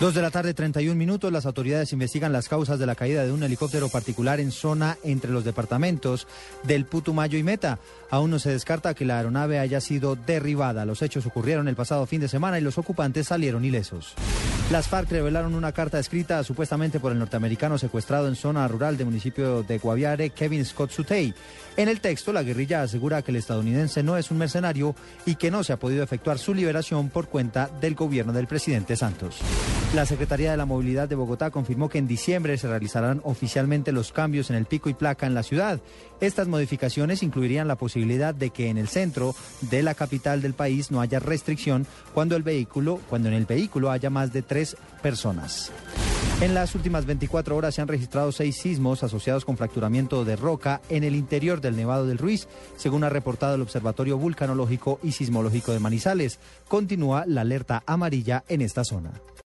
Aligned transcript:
Dos 0.00 0.14
de 0.14 0.22
la 0.22 0.30
tarde, 0.30 0.54
31 0.54 0.94
minutos. 0.94 1.32
Las 1.32 1.44
autoridades 1.44 1.92
investigan 1.92 2.32
las 2.32 2.48
causas 2.48 2.78
de 2.78 2.86
la 2.86 2.94
caída 2.94 3.24
de 3.24 3.32
un 3.32 3.42
helicóptero 3.42 3.88
particular 3.88 4.38
en 4.38 4.52
zona 4.52 4.96
entre 5.02 5.32
los 5.32 5.44
departamentos 5.44 6.28
del 6.62 6.84
Putumayo 6.84 7.36
y 7.36 7.42
Meta. 7.42 7.80
Aún 8.08 8.30
no 8.30 8.38
se 8.38 8.50
descarta 8.50 8.94
que 8.94 9.04
la 9.04 9.16
aeronave 9.16 9.58
haya 9.58 9.80
sido 9.80 10.14
derribada. 10.14 10.84
Los 10.84 11.02
hechos 11.02 11.26
ocurrieron 11.26 11.66
el 11.66 11.74
pasado 11.74 12.06
fin 12.06 12.20
de 12.20 12.28
semana 12.28 12.60
y 12.60 12.62
los 12.62 12.78
ocupantes 12.78 13.26
salieron 13.26 13.64
ilesos. 13.64 14.14
Las 14.70 14.86
FARC 14.86 15.10
revelaron 15.10 15.54
una 15.54 15.72
carta 15.72 15.98
escrita 15.98 16.44
supuestamente 16.44 17.00
por 17.00 17.10
el 17.10 17.18
norteamericano 17.18 17.76
secuestrado 17.76 18.28
en 18.28 18.36
zona 18.36 18.68
rural 18.68 18.98
del 18.98 19.06
municipio 19.06 19.62
de 19.64 19.78
Guaviare, 19.78 20.30
Kevin 20.30 20.64
Scott 20.64 20.92
Sutey. 20.92 21.34
En 21.76 21.88
el 21.88 22.00
texto, 22.00 22.32
la 22.32 22.42
guerrilla 22.42 22.82
asegura 22.82 23.22
que 23.22 23.32
el 23.32 23.38
estadounidense 23.38 24.02
no 24.02 24.16
es 24.16 24.30
un 24.30 24.38
mercenario 24.38 24.94
y 25.26 25.36
que 25.36 25.50
no 25.50 25.64
se 25.64 25.72
ha 25.72 25.78
podido 25.78 26.04
efectuar 26.04 26.38
su 26.38 26.54
liberación 26.54 27.08
por 27.08 27.28
cuenta 27.28 27.68
del 27.80 27.94
gobierno 27.94 28.32
del 28.32 28.46
presidente 28.46 28.94
Santos. 28.94 29.38
La 29.94 30.04
Secretaría 30.04 30.50
de 30.50 30.58
la 30.58 30.66
Movilidad 30.66 31.08
de 31.08 31.14
Bogotá 31.14 31.50
confirmó 31.50 31.88
que 31.88 31.96
en 31.96 32.06
diciembre 32.06 32.58
se 32.58 32.68
realizarán 32.68 33.22
oficialmente 33.24 33.90
los 33.90 34.12
cambios 34.12 34.50
en 34.50 34.56
el 34.56 34.66
pico 34.66 34.90
y 34.90 34.94
placa 34.94 35.26
en 35.26 35.32
la 35.32 35.42
ciudad. 35.42 35.80
Estas 36.20 36.46
modificaciones 36.46 37.22
incluirían 37.22 37.68
la 37.68 37.76
posibilidad 37.76 38.34
de 38.34 38.50
que 38.50 38.68
en 38.68 38.76
el 38.76 38.88
centro 38.88 39.34
de 39.62 39.82
la 39.82 39.94
capital 39.94 40.42
del 40.42 40.52
país 40.52 40.90
no 40.90 41.00
haya 41.00 41.20
restricción 41.20 41.86
cuando 42.12 42.36
el 42.36 42.42
vehículo, 42.42 43.00
cuando 43.08 43.28
en 43.28 43.34
el 43.34 43.46
vehículo 43.46 43.90
haya 43.90 44.10
más 44.10 44.30
de 44.30 44.42
tres 44.42 44.76
personas. 45.00 45.72
En 46.42 46.52
las 46.52 46.74
últimas 46.74 47.06
24 47.06 47.56
horas 47.56 47.74
se 47.74 47.80
han 47.80 47.88
registrado 47.88 48.30
seis 48.30 48.58
sismos 48.58 49.02
asociados 49.02 49.46
con 49.46 49.56
fracturamiento 49.56 50.26
de 50.26 50.36
roca 50.36 50.82
en 50.90 51.02
el 51.02 51.14
interior 51.16 51.62
del 51.62 51.76
Nevado 51.76 52.06
del 52.06 52.18
Ruiz, 52.18 52.46
según 52.76 53.04
ha 53.04 53.08
reportado 53.08 53.54
el 53.54 53.62
Observatorio 53.62 54.18
Vulcanológico 54.18 55.00
y 55.02 55.12
Sismológico 55.12 55.72
de 55.72 55.80
Manizales. 55.80 56.40
Continúa 56.68 57.24
la 57.26 57.40
alerta 57.40 57.82
amarilla 57.86 58.44
en 58.48 58.60
esta 58.60 58.84
zona. 58.84 59.12